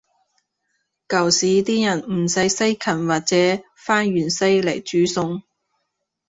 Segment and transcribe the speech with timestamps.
[1.07, 3.35] 舊時啲人唔使西芹或者
[3.75, 5.43] 番芫茜來煮餸